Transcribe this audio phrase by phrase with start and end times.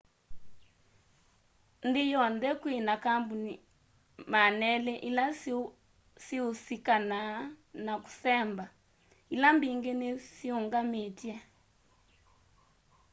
[1.87, 3.53] nthi yonthe kwina kambuni
[4.33, 5.25] 200 ila
[6.25, 7.35] siusikanaa
[7.85, 8.65] na kũsemba
[9.33, 11.35] ila mbingi ni syiinyungamitye